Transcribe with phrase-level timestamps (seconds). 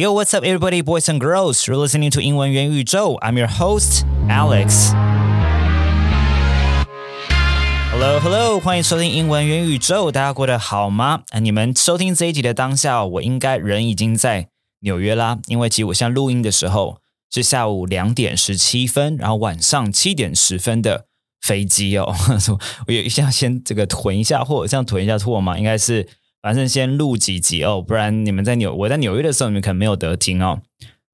[0.00, 1.66] Yo, what's up, everybody, boys and girls?
[1.66, 3.18] You're listening to 英文元宇宙.
[3.18, 4.92] I'm your host, Alex.
[7.90, 10.12] Hello, hello，欢迎收听英文元宇宙。
[10.12, 11.22] 大家过得好吗？
[11.42, 14.46] 你们收听这一集的当下，我应该人已经在
[14.82, 15.40] 纽约啦。
[15.48, 21.06] 因为其实我现在录音的时候是下午两点十七分，然后晚上七点十分的
[21.40, 22.14] 飞机哦。
[22.86, 25.58] 我有一下先这个囤一下货，这样囤一下货吗？
[25.58, 26.08] 应该是。
[26.40, 30.62] 反正先录几集哦，不然你们在纽我在纽约的时候，你们可能没有得听哦。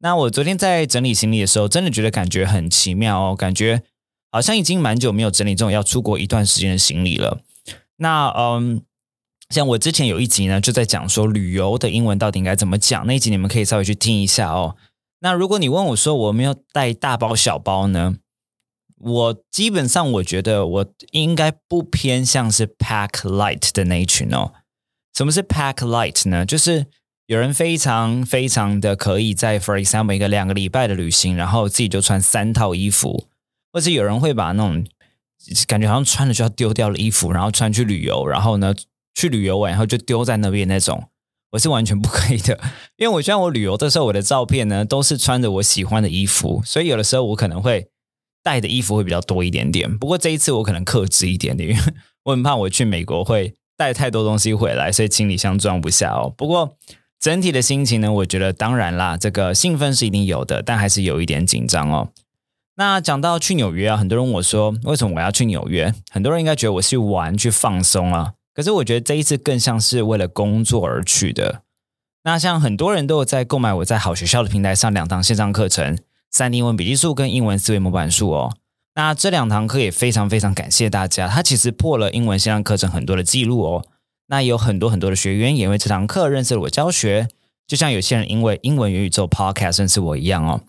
[0.00, 3.82] 那我昨天在整理行李的时候，真的觉得感觉很奇妙哦，感觉
[4.30, 7.40] 好像已经蛮久没有整理这种要出国一段时间的行李了。
[7.96, 8.82] 那嗯，
[9.48, 14.76] 像我之前有一集呢，就在讲说旅游的英文到底应该怎么讲，那一集你们可以稍微去听一下哦。
[15.20, 18.16] 那如果你问我说我没有带大包小包呢，
[18.98, 24.52] 我基本上我觉得我应该不偏向是 pack light 的那一群哦。
[25.14, 26.44] 什么是 pack light 呢？
[26.44, 26.86] 就是
[27.26, 33.28] 有人非常非常的可以在，for example，一个两个礼拜的旅行，然后自己就穿三套衣服，
[33.72, 34.84] 或者有人会把那种
[35.68, 38.74] 感觉好像穿了就要丢掉的衣服，然后穿去旅游，然后呢
[39.14, 41.04] 去旅游完然后就丢在那边那种，
[41.52, 42.58] 我是完全不可以的，
[42.98, 47.86] 因为我希望我旅游的时候我的照片呢都是穿着我喜欢的衣服，所以有的时候我可能会
[48.42, 51.82] 带的衣服会比较多一点点，不过这一次我可能克制一点点，因为
[52.24, 53.54] 我很怕我去美国会。
[53.76, 56.32] 带太多东西回来，所以行李箱装不下哦。
[56.36, 56.76] 不过
[57.18, 62.10] 整体的心情呢，我觉得当然啦，这个兴奋是一定有的，但还是有一点紧张哦。
[62.76, 65.94] 那讲到去纽约啊，很多人问我说，为什么我要去纽约？
[66.10, 71.62] 很多人应该觉得我是玩去放松啊，可是我觉得这一次更像是为了工作而去的。
[72.24, 75.98] 那像很多人都有在购买我在好学校的平台上两堂线上课程，
[76.30, 78.56] 三英文笔记术跟英文思维模板术哦。
[78.96, 83.86] 那这两堂课也非常非常感谢大家，它其实破了英文线上课程很多的记录哦。
[84.28, 87.28] 那有很多很多的学员也因为这堂课认识了我教学，
[87.66, 90.62] 就像有些人因为英文元宇宙 Podcast 认识我一样哦。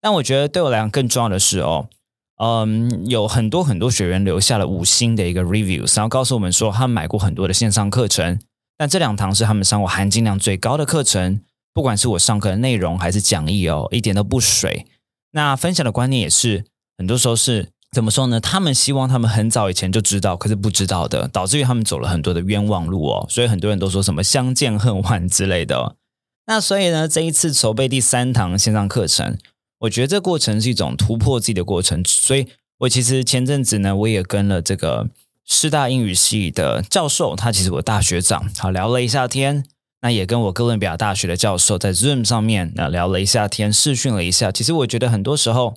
[0.00, 1.88] 但我觉得对我来讲更重要的是哦，
[2.36, 8.38] 嗯，有很多很多学员留下了五星的一个 review，然后告诉我们说他们买过很多的线上课程，
[8.76, 11.40] 但这两堂是他们上过含金量最高的课程，
[11.72, 14.86] 不管是我上课的内容还是讲义哦，一点都不水。
[15.32, 16.66] 那分享的观念也是。
[17.00, 18.38] 很多时候是怎么说呢？
[18.38, 23.26] 他们希望他们很早以前就知道，可是不知道的，导致于他们走了很多的冤枉路哦。
[23.30, 25.96] 所以很多人都说什么相见恨晚之类的。
[26.46, 29.38] 那所以呢，这一次筹备第三堂线上课程，
[29.78, 32.04] 我觉得这过程是一种突破自己的过程。
[32.04, 32.48] 所以
[32.80, 35.08] 我其实前阵子呢，我也跟了这个
[35.46, 39.64] 师大英语系的教授，他其实我大学长，好聊了一下天。
[40.02, 44.52] 那也跟我哥伦比亚大学的教授在 Zoom 上面那聊了一下天，试训了一下。
[44.52, 45.76] 其实我觉得很多时候。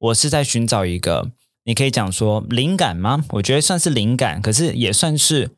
[0.00, 1.30] 我是在寻找一个，
[1.64, 3.24] 你可以讲说灵感吗？
[3.32, 5.50] 我觉得算是灵感，可是也算是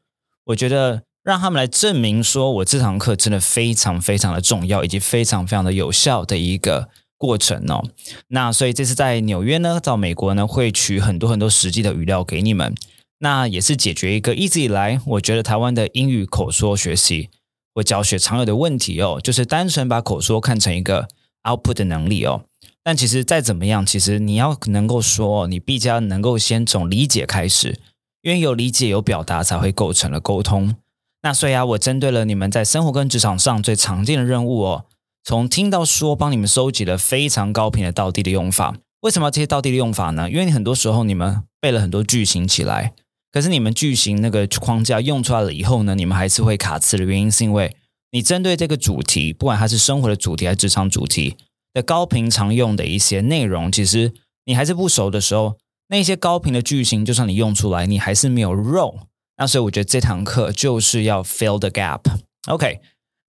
[0.47, 7.85] 我觉得让他们来证明说我这堂课真的非常非常的重要，以及非常非常的有效的一个过程哦。
[8.29, 12.75] 那所以这次在纽约呢，到美国呢，会取很多很多实际的语料给你们，
[13.21, 17.31] 那也是解决一个一直以来我觉得台湾的英语口说学习
[17.73, 21.07] 或教学常有的问题哦，就是单纯把口说看成一个
[21.45, 22.47] output 的能力哦。
[22.85, 27.79] 但其实再怎么样，其实你要能够说，你必将能够先从理解开始，
[28.23, 30.75] 因为有理解有表达才会构成了沟通。
[31.23, 34.87] 那所以啊，我针对了你们在生活跟职场上最常见的任务哦，
[35.23, 38.77] 从听到说，帮你们收集了非常高频的倒地的用法。
[39.03, 40.29] 为什么这些倒地的用法呢？
[40.29, 42.93] 因为你很多时候你们背了很多句型起来，
[43.31, 47.77] 可是你们句型那个框架用出来了以后呢，你们还是会卡词的原因，是因为
[48.11, 51.37] 你针对这个主题，不管它是生活的主题还是职场主题。
[51.73, 54.13] 的高频常用的一些内容，其实
[54.45, 55.57] 你还是不熟的时候，
[55.89, 59.01] 那些高频的句型，就算你用出来，你还是没有肉。
[59.39, 62.01] 那所以我觉得这堂课就是要 fill the gap。
[62.49, 62.81] OK，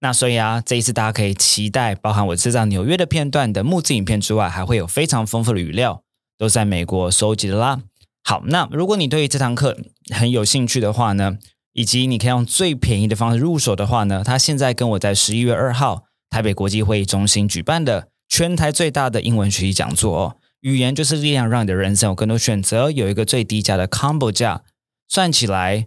[0.01, 6.03] 那所以啊，这一次大家可以期待，包含我制造纽约的片段的木字影片之外，还会有非常丰富的语料，
[6.37, 7.81] 都在美国收集的啦。
[8.25, 9.79] 好，那如果你对这堂课
[10.13, 11.39] 很有兴趣的话呢，
[11.73, 18.09] 以及你可以用最便宜的方式入手的话呢，他现在跟我在十一月二号台北国际会议中心举办的。
[18.33, 22.91] 全台最大的英文学习讲座哦，语言就是力量，让你的人生有更多选择。
[22.91, 24.63] 有一个最低价的 combo 价，
[25.07, 25.87] 算起来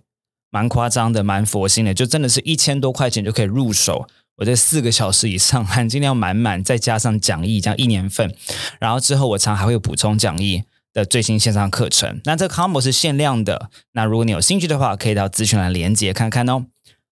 [0.51, 4.07] 蛮夸张的，蛮佛心的，就真的是一千多块钱就可以入手。
[4.35, 8.31] 我这四个小时以上，含金量满满，再加上讲义，这样一年份。
[8.79, 10.61] 然后之后我常还会有补充讲义
[10.93, 12.21] 的最新线上课程。
[12.25, 16.67] 那这个 combo 是限量的，那如果你有兴趣的话，可以到资讯栏连接看看哦。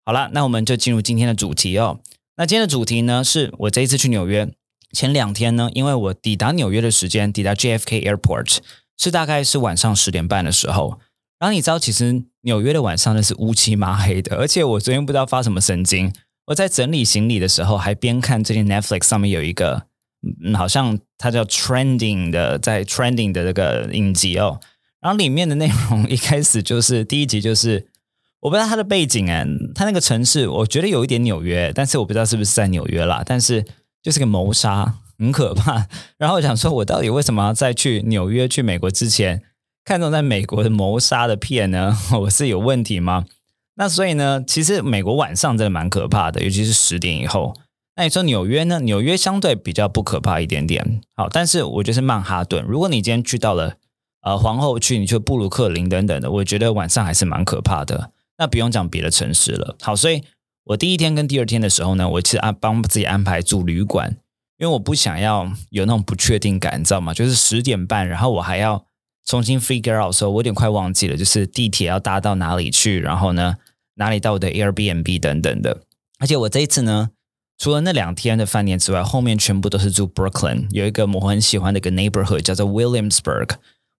[0.03, 1.99] 好了，那我们就进入今天的主题哦。
[2.37, 4.51] 那今天的主题呢，是我这一次去纽约。
[4.91, 8.57] 前两天呢，因为我抵达纽约的时间，抵达 JFK Airport
[8.97, 10.99] 是大概是晚上十点半的时候。
[11.39, 16.13] 然后你知道，其实纽约的晚上那是乌漆麻黑的，而且我昨天不知道发什么神经，
[16.47, 19.83] 我在整理行李的时候，还边看最近 Netflix 上面有一个，
[20.43, 24.59] 嗯，好像它叫 Trending 的，在 Trending 的这个影集哦。
[24.99, 27.87] 然后里面的内容一开始就是第一集就是
[28.41, 33.23] 我不知道它的背景哎，它那个城市我觉得有一点纽约，但是我不知道是不是在纽约啦。
[33.25, 33.63] 但是
[34.01, 35.87] 就是个谋杀，很可怕。
[36.17, 39.41] 然后我想说，我到底为什么要在去纽约、去美国之前
[39.83, 41.97] 看中在美国的谋杀的片呢？
[42.21, 43.25] 我是有问题吗？
[43.75, 47.53] 那所以呢，其实美国晚上真的蛮可怕的，尤其是十点以后。
[47.95, 48.79] 那你说纽约呢？
[48.81, 51.01] 纽约相对比较不可怕一点点。
[51.15, 52.63] 好，但是我觉得是曼哈顿。
[52.65, 53.75] 如果你今天去到了
[54.21, 58.11] 呃皇后区，你去布鲁克林等等的，我觉得晚上还是蛮可怕的。
[58.37, 59.75] 那不用讲别的城市了。
[59.81, 60.23] 好，所以
[60.69, 64.17] 我第一天跟第二天的时候呢，我其实安帮自己安排住旅馆，
[64.59, 67.11] 因为我不想要有那种不确定感，你知道吗？
[67.11, 68.85] 就是十点半，然后我还要
[69.25, 73.55] 重新 figure out，说我有点快忘记了，就是地铁要搭到哪里去，然后呢？
[73.95, 75.81] 哪里到我的 Airbnb 等等的，
[76.19, 77.09] 而且我这一次呢，
[77.57, 83.49] 除了那两天的饭店之外，后面全部都是住 Brooklyn，有一个我很喜欢的一个 neighborhood 叫做 Williamsburg，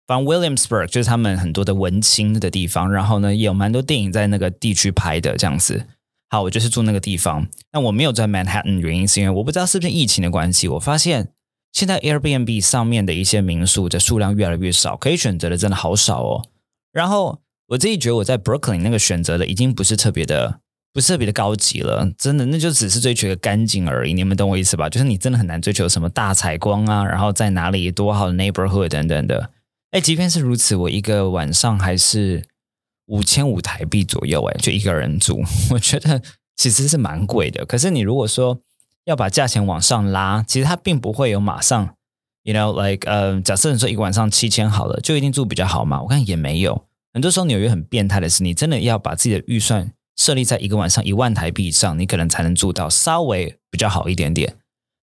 [0.07, 5.86] 反正 Williamsburg 就是他们很多的文青的地方，然后呢也有蛮多电影在那个地区拍的这样子。
[6.30, 7.48] 好，我就是住那个地方。
[7.74, 11.30] 那我没有在 Manhattan，原因是因为我不知道是不是疫情的关系，我发现
[11.74, 16.46] 现在 Airbnb 上面的一些民宿的数量越来越少，可以选择的真的好少哦。
[16.92, 17.42] 然后。
[17.70, 20.60] 我自己觉得我在 Brooklyn 那个选择的已经不是特别的，
[20.92, 24.14] 不是特别的高级了，真的，那就只是追求一个干净而已。
[24.16, 24.90] 你们懂我意思吧？
[24.90, 29.52] 就是你真的很难追求什么大采光啊，然后在哪里多好的 neighborhood 等等的。
[29.92, 32.44] 哎，即便是如此，我一个晚上还是
[33.10, 36.22] 五千五台币左右，哎，就一个人住， 我觉得
[36.56, 37.66] 其实是蛮贵的。
[37.66, 38.60] 可是你如果说
[39.06, 41.96] 要把价钱往上拉，其实它并不会有马上
[42.44, 46.02] ，you know like 呃，假设你说一个晚上七千好了，就一定住比较好嘛？
[46.04, 46.86] 我看也没有。
[47.12, 54.58] 很多时候纽约很变态的是，你真的要把自己的预算设立在一个晚上一万台币以上，你可能才能住到稍微比较好一点点。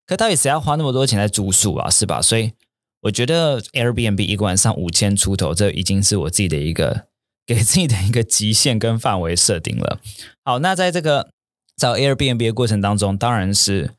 [0.06, 1.90] 可到底谁要花那么多钱在住宿啊？
[1.90, 2.22] 是吧？
[2.22, 2.52] 所以
[3.02, 7.06] 我觉得 Airbnb 一个晚上五千出头，这已经是我自己的一个
[7.46, 10.00] 给自己的一个极限跟范围设定了。
[10.44, 11.30] 好，那在这个
[11.76, 13.92] 找 Airbnb 的过程当中，当然是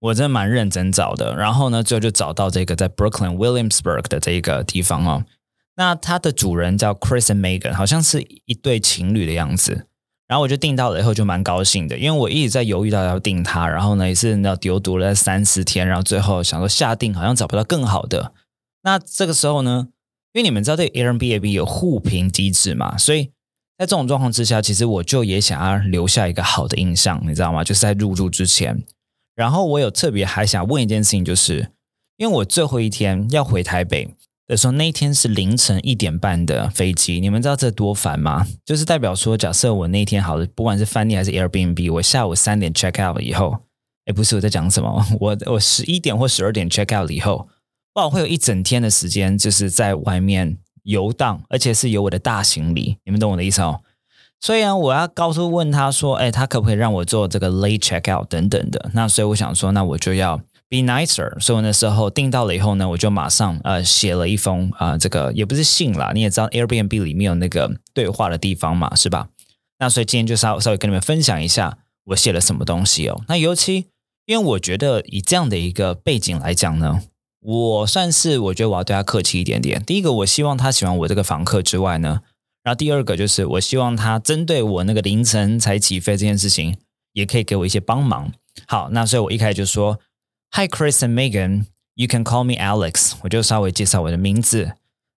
[0.00, 1.36] 我真的蛮认真找的。
[1.36, 5.24] 然后呢，最后就找到这个在 Brooklyn Williamsburg 的这一个地方哦。
[5.76, 9.86] 那它的主人叫 Chris and Megan，好像是一对情侣的样子。
[10.26, 18.32] 然后我就订到了以后就蛮高兴的，因为我一直在犹豫到要订它，然后呢也是要丢读了三四天，然后最后想说下定好像找不到更好的。
[18.82, 19.88] 那这个时候呢，
[20.34, 23.30] 因为你们知道这 Airbnb 有互评机制嘛，所以
[23.78, 27.64] 在这种状况之下，其实我就也想要留下一个好的印象，你知道吗？
[27.64, 28.84] 就是在入住之前，
[29.34, 31.70] 然后我有特别还想问一件事情，就是
[32.18, 34.14] 因为我最后一天要回台北。
[34.46, 38.46] 的时候，那一天是凌晨一点半的飞机，你们知道这多烦吗？
[38.62, 43.60] 就是代表说，假设我那天好了，不管是饭店还是 Airbnb，我下午三点 check out 以后，
[44.04, 47.48] 哎，不是我在讲什么，我我十一点或十二点 check out 以后，
[47.94, 53.80] 我，会有一整天的时间就是在外面游荡，而且是有我的大行李，你们懂我的意思哦。
[54.40, 58.90] 所以呢，我要告诉问他说，哎，他可不可以让我做这个 late check out 等等的？
[58.92, 60.40] 那所以我想说，那我就要。
[60.70, 69.28] Be nicer，所以那时候订到了以后呢，我就马上呃写了一封啊，这个也不是信啦，你也知道 Airbnb 里面有那个对话的地方嘛，是吧？
[69.78, 73.22] 那所以今天就稍稍微跟你们分享一下我写了什么东西哦。
[73.28, 73.86] 那尤其
[74.24, 77.02] 因为我觉得以这样的一个背景来讲呢，
[77.44, 79.84] 我算是我觉得我要对他客气一点点。
[79.84, 82.22] 第一个，我希望他喜欢我这个房客之外呢，
[82.62, 86.76] 然后第二个就是我希望他针对我那个凌晨才起飞这件事情，
[87.12, 88.32] 也可以给我一些帮忙。
[88.66, 90.00] 好，那所以我一开始就说。
[90.56, 91.64] Hi, Chris and Megan.
[91.96, 93.14] You can call me Alex.
[93.22, 94.74] 我就稍微介绍我的名字。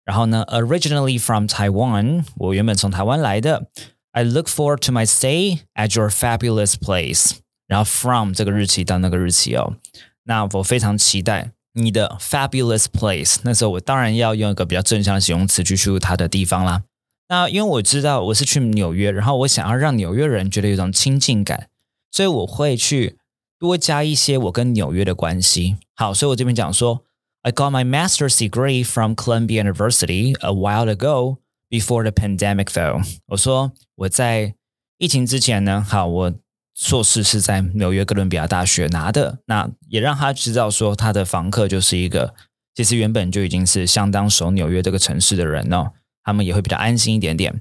[0.04, 3.66] 然后呢，Originally from Taiwan，我原本从台湾来的。
[4.12, 7.38] I look forward to my stay at your fabulous place。
[7.66, 9.74] 然后 from 这个日期到那个日期哦，
[10.22, 13.36] 那我非常期待你的 fabulous place。
[13.42, 16.82] 那时候我当然要用一个比较正向的形容词去叙述它的地方啦。
[17.28, 21.68] 那因为我知道我是去纽约，然后我想要让纽约人觉得有种亲近感，
[22.10, 23.18] 所以我会去。
[23.56, 25.76] 多加一些我跟纽约的关系。
[25.94, 27.02] 好，所以我这边讲说
[27.40, 31.38] ，I got my master's degree from Columbia University a while ago
[31.70, 33.02] before the pandemic fell。
[33.28, 34.54] 我说我在
[34.98, 36.34] 疫情之前呢，好，我
[36.75, 39.39] 硕士是在纽约哥伦比亚大学拿的。
[39.45, 42.33] 那也让他知道说，他的房客就是一个
[42.73, 45.91] 其实原本就已经是相当熟纽约这个城市的人哦，
[46.23, 47.59] 他们也会比较安心一点点。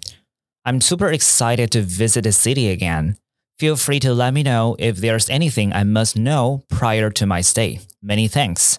[0.63, 3.17] I'm super excited to visit the city again.
[3.59, 7.43] Feel free to let me know if there's anything I must know prior to my
[7.43, 7.81] stay.
[8.01, 8.75] Many thanks.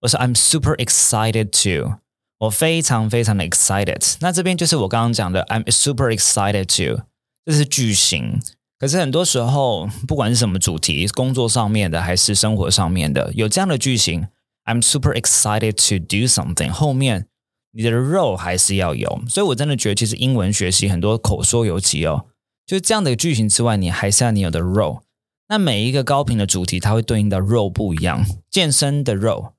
[0.00, 2.00] 我说 I'm super excited to，
[2.38, 4.16] 我非常非常的 excited。
[4.20, 7.04] 那这边就是我刚刚讲的 I'm super excited to，
[7.46, 8.42] 这是句型。
[8.83, 14.27] 可是很多时候，不管是什么主题，工作上面的还是生活上面的，有这样的句型
[14.65, 17.27] ，I'm super excited to do something，后面
[17.71, 19.21] 你的肉还是要有。
[19.29, 22.25] 所以我真的觉得，其实英文学习很多口说尤其哦，
[22.65, 25.03] 就是这样的句型之外，你还是要你有的肉。
[25.47, 28.25] 那每一个高频的主题，它会对应的肉不一样。
[28.51, 29.53] 健身的肉，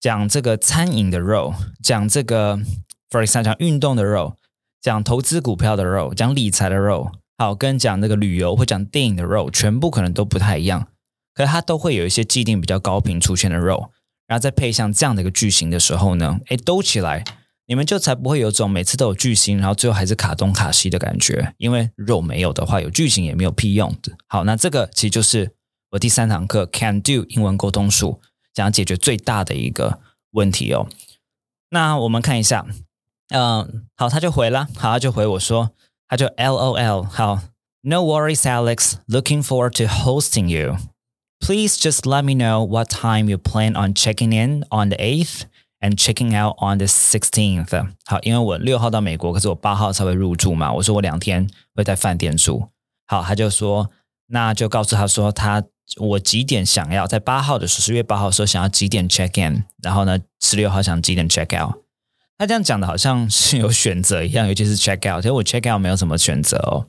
[0.00, 2.56] 讲这个餐饮的肉，讲这个
[3.08, 4.34] ，for example，讲运动的肉，
[4.82, 7.12] 讲投资股票的肉，讲理财的肉。
[7.36, 10.86] 好，跟讲那个旅游或讲电影的 role，全部可能都不太一样，
[11.34, 13.88] 可是它都会有一些既定比较高频出现的 role，
[14.28, 17.24] 然后再配上这样的一个句型的时候呢，哎，兜起来，
[17.66, 24.12] 你们就才不会有种每次都有句型，然后最后还是卡东卡西的感觉，因为肉没有的话，有句型也没有屁用的。
[24.28, 25.50] 好，那这个其实就是
[25.90, 28.20] 我第三堂课 Can Do 英文沟通术，
[28.54, 29.98] 想要解决最大的一个
[30.30, 30.86] 问题哦。
[31.70, 32.64] 那我们看一下，
[33.30, 35.72] 嗯，好，他就回了，好，他就回我说。
[36.13, 37.39] 他就 LOL 好，
[37.81, 38.95] No worries, Alex.
[39.07, 40.77] Looking forward to hosting you.
[41.39, 45.43] Please just let me know what time you plan on checking in on the eighth
[45.79, 47.69] and checking out on the sixteenth.
[48.05, 50.73] 好，因为我六号到美国，可是我八号才会入住嘛。
[50.73, 52.67] 我说我两天会在饭店住。
[53.07, 53.89] 好，他就说，
[54.27, 55.63] 那就告诉他说，他
[55.97, 61.75] 我几点想要在八号的时候，十月八号的时候想要几点 check in，然后呢，十六号想几点 check out。
[62.37, 66.87] 他这样讲的好像是有选择一样，尤其是 check out，其实我 check out 没有什么选择哦。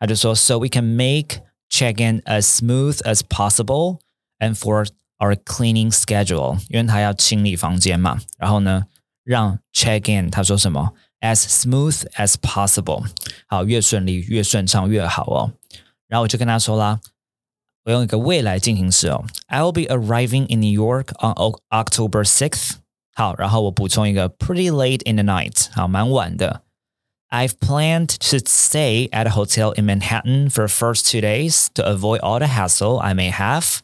[0.00, 3.98] 他就说，So we can make check in as smooth as possible
[4.38, 4.86] and for
[5.18, 8.20] our cleaning schedule，因为他要清理房间嘛。
[8.38, 8.86] 然后呢，
[9.24, 10.94] 让 check in，他说什么？
[11.20, 13.04] as smooth as possible，
[13.46, 15.52] 好，越顺利越顺畅越好哦。
[16.08, 17.00] 然后我就跟他说啦，
[17.84, 21.34] 我用一个未来进行时哦，I will be arriving in New York on
[21.70, 22.76] October sixth。
[23.14, 26.62] 好，然后我补充一个 pretty late in the night，好，蛮晚的。
[27.30, 32.20] I've planned to stay at a hotel in Manhattan for the first two days to avoid
[32.20, 33.80] all the hassle I may have,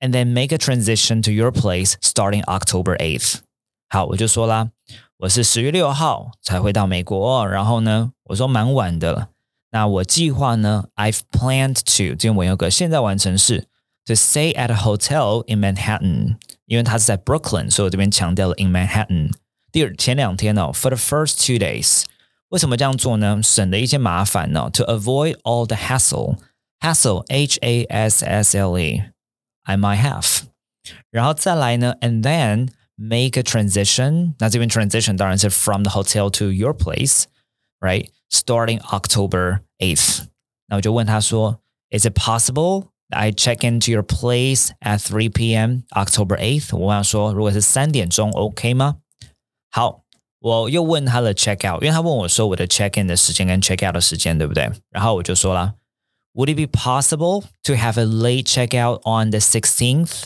[0.00, 3.40] and then make a transition to your place starting October 8th.
[3.88, 4.70] 好，我就说啦，
[5.18, 9.28] 我是十月六号才会到美国，然后呢，我说蛮晚的。
[9.70, 13.68] 那我计划呢，I've planned to，这边我有个现在完成式
[14.06, 16.36] ，to stay at a hotel in Manhattan。
[16.66, 19.32] 因为它是在 Brooklyn，所以我这边强调了 in Manhattan。
[19.70, 22.04] 第二前两天哦，for the first two days，
[22.48, 23.40] 为什么这样做呢？
[23.42, 24.70] 省了一些麻烦呢？
[24.74, 30.42] To avoid all the hassle，hassle H A S S L E，I might have。
[31.10, 34.34] 然后再来呢，and then make a transition。
[34.38, 40.24] 那这边 transition 当然是 from the hotel to your place，right？Starting October eighth。
[40.68, 45.82] 那我就问他说，Is it possible I check into your place at 3 p.m.
[45.90, 46.74] October 8th。
[46.76, 48.96] 我问他说，如果是三点钟，OK 吗？
[49.70, 50.04] 好，
[50.38, 54.70] 我又问他的 check out，因为他问我说我的 check in 的时间跟 check out 的时间，对不对？
[54.90, 55.74] 然后我就说了，
[56.34, 60.22] Would it be possible to have a late check out on the 16th？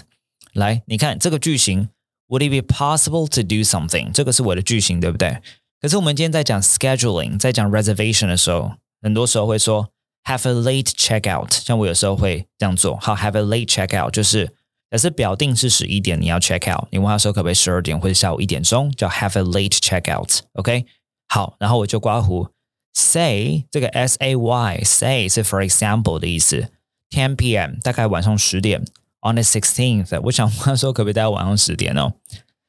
[0.52, 1.88] 来，你看这个句型，
[2.28, 4.12] Would it be possible to do something？
[4.12, 5.42] 这个是我的句型，对不对？
[5.80, 9.90] 可是我们今天在讲 scheduling，在讲 reservation 的时候，很多时候会说。
[10.24, 12.96] have a late checkout，像我有时候会这样做。
[12.96, 14.46] 好，have a late checkout 就是，
[14.90, 20.86] 假设表定是十一点，你要 check out，你问他说可不可以十二点或者下午一点钟，叫 have a late checkout。OK，
[21.28, 22.48] 好，然后我就刮胡
[22.94, 26.68] say 这个 s a y say 是 for example 的意思，
[27.10, 27.74] ten p.m.
[27.82, 28.80] 大概晚上十点，
[29.20, 32.14] on the sixteenth，我想问他说可不可以大概晚上十点哦？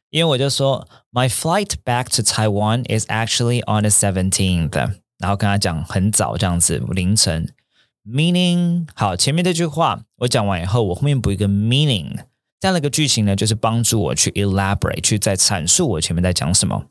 [0.10, 4.72] 因为我就说 my flight back to Taiwan is actually on the seventeenth。
[5.23, 7.55] 然后跟他讲很早这样子凌晨
[8.05, 12.17] ，meaning 好，前面这句话我讲完以后，我后面补一个 meaning，
[12.59, 16.87] 这样的一个句型呢，就是帮助我去 elaborate，去再阐述我前面在讲什么。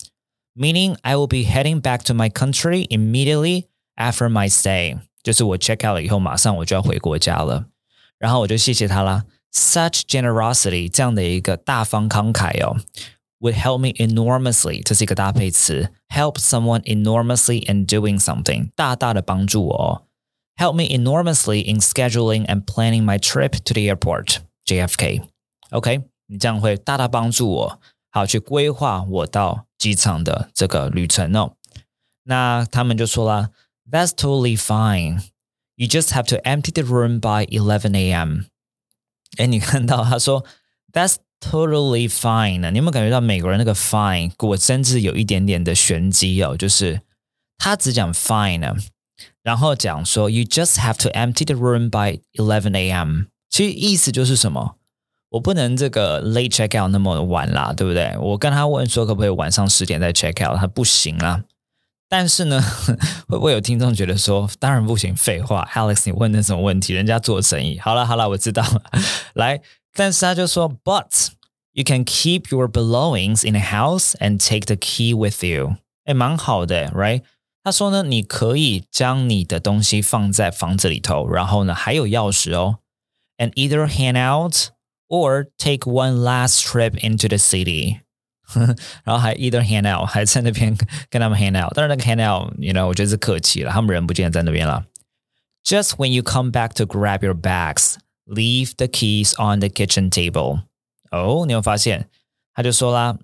[0.56, 3.66] Meaning I will be heading back to my country immediately
[3.98, 7.66] after my stay，就是我 check out 了以后，马上我就要回国家了。
[8.18, 12.78] 然后我就谢谢他啦，such generosity 这样的一个大方慷慨哦。
[13.41, 20.03] would help me enormously，这是一个搭配词，help someone enormously in doing something，大大的帮助我哦。
[20.57, 25.23] Help me enormously in scheduling and planning my trip to the airport, JFK.
[25.71, 27.81] OK，你这样会大大帮助我，
[28.11, 31.53] 好去规划我到机场的这个旅程哦。
[32.25, 33.51] 那他们就说了，
[33.91, 35.23] That's totally fine.
[35.75, 38.45] You just have to empty the room by 11 a.m.
[39.37, 40.43] 哎，你看到他说，
[40.91, 47.02] That's Totally fine 呢你有没有感觉到美国人那个 fine 果真是有一点点的玄机哦，就是
[47.58, 48.78] 他只讲 fine，
[49.42, 53.24] 然后讲说 you just have to empty the room by eleven a.m.
[53.50, 54.76] 其实意思就是什么？
[55.30, 58.16] 我不能这个 late check out 那么晚啦，对不对？
[58.20, 61.44] 我跟他问说可不可以晚上十点再 check out，他不行啦。
[62.10, 62.62] 但是呢，
[63.30, 66.94] 会不会有听众觉得说，当然不行，废话，Alex，你问那什么问题？
[66.94, 67.80] 人家做生意。
[67.80, 68.82] 好了好了，我知道了。
[69.34, 69.62] 来，
[69.95, 71.29] 但是他就说，But
[71.73, 75.77] you can keep your belongings in a house and take the key with you。
[76.05, 77.23] 哎，蛮好的，right？
[77.63, 82.79] 他说呢，你可以将你的东西放在房子里头，然后呢，还有钥匙哦，
[83.39, 84.71] and either hang out
[85.09, 88.01] or take one last trip into the city。
[89.03, 90.77] 然后还 either hang out，还在那边
[91.11, 91.73] 跟他们 hang out。
[91.75, 94.85] 但是那个 hang out，you know，我觉得是客气了，他们人不见得在那边了。
[95.65, 97.97] Just when you come back to grab your bags,
[98.27, 100.63] leave the keys on the kitchen table。
[101.11, 102.09] 哦，你有发现？
[102.55, 103.17] 他就说啦，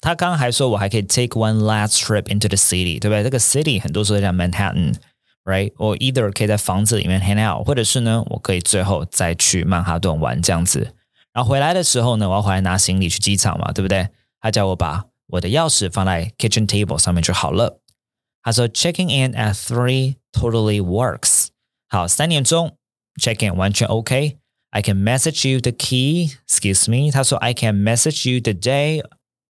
[0.00, 3.24] 他刚刚还说我还可以 take one last trip into the city，对不对？
[3.24, 5.72] 这个 city 很多时候叫 Manhattan，right？
[5.76, 10.94] 我 either 可以在房子里面 hang out，或者是呢，我可以最后再去曼哈顿玩这样子。
[11.32, 14.08] 然后回来的时候呢，我要回来拿行李去机场嘛，对不对？
[14.40, 17.80] 他叫我把我的钥匙放在 kitchen table 上面就好了。
[18.42, 21.46] 他说 checking in at three totally works。
[21.88, 22.76] 好，三点钟
[23.19, 24.37] check in 完全 OK。
[24.71, 26.31] I can message you the key.
[26.47, 27.11] Excuse me。
[27.11, 29.03] 他说 I can message you the day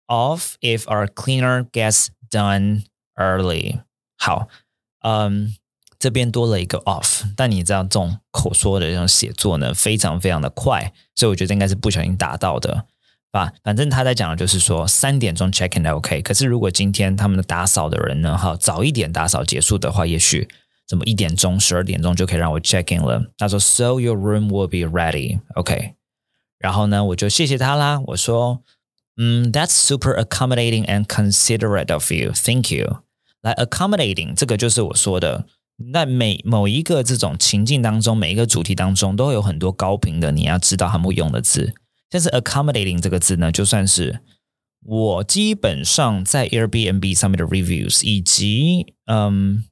[0.07, 2.85] off if our cleaner gets done
[3.17, 3.81] early。
[4.17, 4.49] 好，
[5.03, 5.57] 嗯，
[5.99, 12.87] 这边多了一个 off，但你知道这种口说的这种写作呢，非常非常的快，所以我觉得应该是不小心打到的。
[13.31, 16.23] 吧，反正他在讲的就是说三点钟 check in OK。
[16.23, 20.49] 可是如果今天他们的打扫的人呢，哈，早一点打扫结束的话，也许
[20.89, 23.31] 怎么一点钟、十二点钟就可以让我 check in 了。
[23.37, 25.95] 他说，So your room will be ready OK。
[26.59, 28.01] 然后呢，我就谢谢他啦。
[28.07, 28.63] 我说，
[29.17, 32.33] 嗯，That's super accommodating and considerate of you.
[32.33, 33.03] Thank you。
[33.43, 35.47] 来，accommodating 这个就是我说的，
[35.93, 41.75] 在每某一个这种情境当中，每一个主题当中，都会有很多高频的，你要知道他们用的字。
[42.11, 44.21] 但是 accommodating 这个字呢，就算是
[44.83, 49.65] 我基本上在 Airbnb 上面的 reviews，以及嗯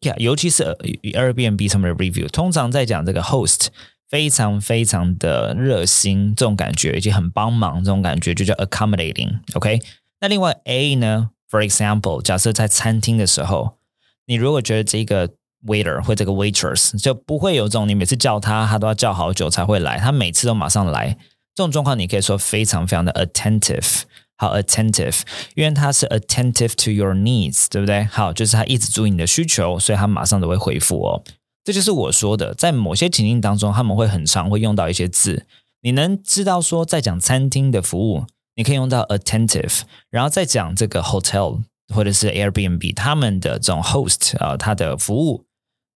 [0.00, 0.64] Yeah，，尤其是
[1.02, 3.68] Airbnb 上面的 review，通常在讲这个 host
[4.08, 9.40] 非常非常的热心，这种感觉以及很帮忙这种感觉，就叫 accommodating。
[9.54, 9.80] OK，
[10.20, 13.78] 那另外 A 呢，for example，假设在餐厅的时候，
[14.26, 15.30] 你如果觉得这个
[15.66, 21.16] waiter 或这个 waitress 就不会有这种你每次叫他，他都要叫好久才会来，他每次都马上来。
[21.54, 24.02] 这种状况你可以说非常非常的 attentive，
[24.36, 25.20] 好 attentive，
[25.54, 28.04] 因为他是 attentive to your needs，对不对？
[28.04, 31.22] 好，就是他一直注意你的需求，所以他马上都会回复哦。
[31.64, 35.46] 这就是我说的，在某些情境当中，他们会很常会用到一些字。
[35.82, 45.44] 你能知道说，在讲餐厅的服务，你可以用到 attentive，然后再讲这个 hotel 或者是 Airbnb 他们的这种 host 啊，他的服务。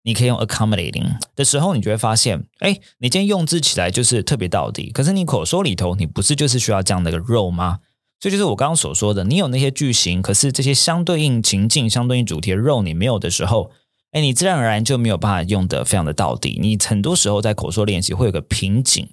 [0.03, 4.89] 你可以用 accommodating 的时候，你就会发现，哎，你今天用字起来就是特别到底。
[4.91, 7.79] 可是你口说里头，你不是就是需要这样的一个 role 吗？
[8.19, 13.71] 所以就是我刚刚所说的，你有那些句型，可是这些相对应情境、相对应主题的 role 你没有的时候，
[14.11, 16.57] 哎，你自然而然就没有办法用的非常的到底。
[16.61, 19.07] 你很多时候在口说练习会有个瓶颈。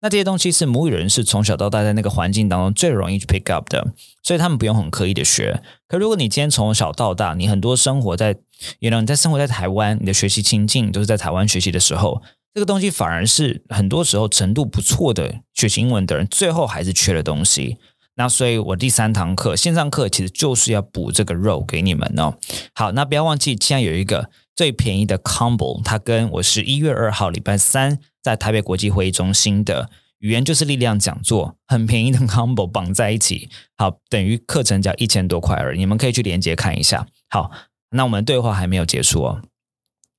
[0.00, 5.60] 那这些东西是母语人士从小到大在那个环境当中最容易去 pick up 的，所以他们不用很刻意的学。
[5.88, 8.36] 可如果你今天从小到大，你很多生活在
[8.78, 12.22] 原来你在生活在台湾，你的学习情境都是在台湾学习的时候，
[12.54, 17.76] 这个东西反而是很多时候程度不错的学习英文的人，最后还是缺的东西。
[18.18, 22.36] 那所以我第三堂课线上课其实就是要补这个肉给你们哦。
[22.74, 28.00] 好，那不要忘记，现在有一个最便宜的 combo，它跟我是一月二号礼拜三。
[28.20, 35.78] 在台北国际会议中心的语言就是力量讲座，很便宜的 combo 绑在一起，好，等于课程只要一千多块而已。
[35.78, 37.06] 你们可以去连接看一下。
[37.30, 37.52] 好，
[37.90, 39.42] 那我们对话还没有结束哦。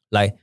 [0.09, 0.35] 来，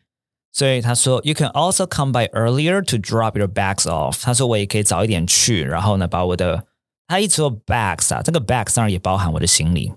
[0.52, 4.20] 所以他说，You can also come by earlier to drop your bags off。
[4.22, 6.66] 他说我也可以早一点去，然后呢，把我的
[7.07, 9.91] 他一说 bags 啊，这个 bags 当然也包含我的行李。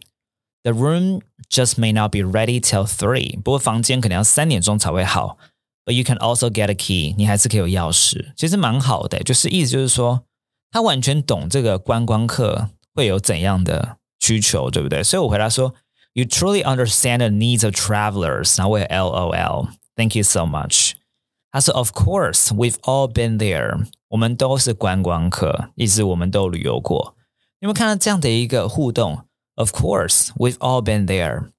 [0.63, 3.41] The room just may not be ready till three。
[3.43, 5.37] 不过房间可能要三点钟才会好。
[5.85, 9.23] But you can also get a key，你还是可以有钥匙，其实蛮好的。
[9.23, 10.23] 就是意思就是说，
[10.71, 15.03] 他完全懂这个观光客会有怎样的需求，对不对？
[15.05, 15.75] 所以我回答说，
[16.15, 18.57] You truly understand the needs of travelers。
[18.57, 20.93] 然后我也 LOL，Thank you so much。
[21.52, 23.88] 他说，Of course, we've all been there。
[24.10, 27.16] 我们都是观光客，意思我们都旅游过。
[27.60, 31.50] 有没有看到这样的一个互动？Of course, we've all been there。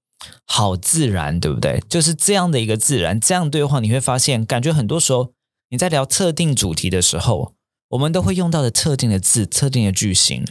[0.46, 1.83] 好自然，对不对？
[1.88, 5.33] 就是这样的一个自然，这样对话，你会发现，感觉很多时候
[5.70, 7.55] 你在聊特定主题的时候，
[7.88, 10.44] 我们都会用到的特定的字、特定的句型。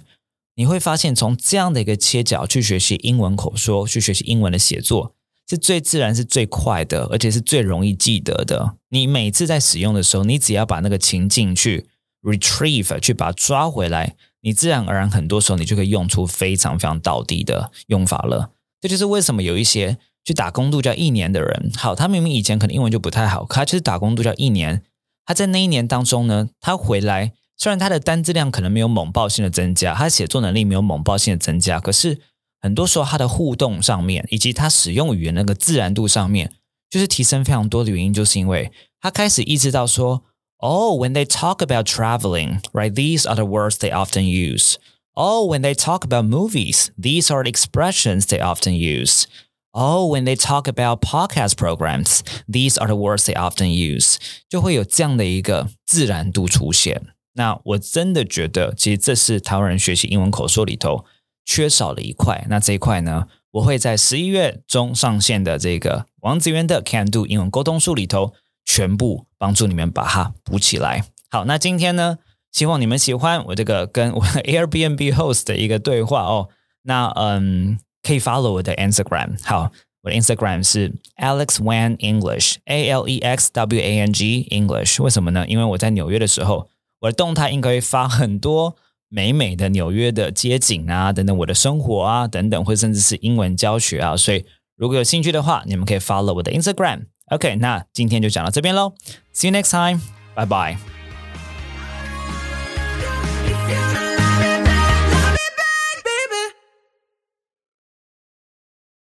[0.55, 5.13] 你会发现，从这样的一个切角去学习英文口说，去学习英文的写作，
[5.47, 8.75] 是最自然、是最快的，而且是最容易记得的。
[8.89, 11.87] 你每次在使用的时候，你只要把那个情境去
[12.21, 18.51] retrieve，去把它抓回来，你自然而然很多时候你就可以用出非常非常到底的用法了。
[18.81, 24.83] 这就是为什么有一些去打工度假一年的人，好，他明明以前可能英文就不太好，可他就是打工度假一年。
[25.25, 32.19] 他在那一年当中呢，他回来，虽然他的单字量可能没有猛爆性的增加，他写作能力没有猛爆性的增加，可是
[32.59, 36.53] 很多时候他的互动上面，以及他使用语言那个自然度上面，
[36.90, 38.70] 就是提升非常多的原因，就是因为
[39.00, 40.22] 他开始意识到说，
[40.58, 46.88] 哦，when they talk about traveling，right，these are the words they often use。Oh, when they talk about movies,
[47.00, 49.26] these are the expressions they often use.
[49.70, 54.16] Oh, when they talk about podcast programs, these are the words they often use.
[54.48, 57.00] 就会有这样的一个自然度出现。
[57.34, 61.04] 那我真的觉得，其实这是台湾人学习英文口说里头
[61.44, 62.44] 缺少的一块。
[62.48, 68.33] 那这一块呢，我会在十一月中上线的这个 王子源的 Can Do 英文沟通术里头，
[68.65, 71.03] 全部帮助你们把它补起来。
[71.29, 72.19] 好，那今天呢？
[72.51, 76.49] 希望你们喜欢我这个跟我 Airbnb host 的一个对话哦。
[76.81, 79.37] 那嗯，可以 follow 我的 Instagram。
[79.43, 84.99] 好，我的 Instagram 是 Alex Wang English，A L E X W A N G English。
[85.03, 85.45] 为什么呢？
[85.47, 86.67] 因为我在纽约的时候，
[87.01, 88.75] 我的动态应该会发很多
[89.09, 94.17] 美美的纽约的街景啊，等等，我的生活啊，等等，或甚至是英文教学啊。
[94.17, 94.43] 所以
[94.79, 97.07] 如果有兴趣的话，你们可以 follow 我的 Instagram。
[97.31, 98.93] OK，那今天就讲到这边喽。
[99.33, 99.99] See you next time.
[100.35, 100.88] Bye bye.